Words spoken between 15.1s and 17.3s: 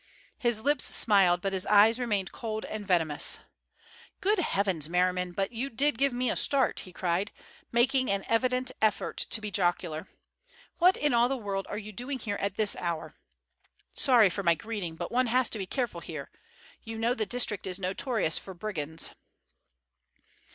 one has to be careful here. You know the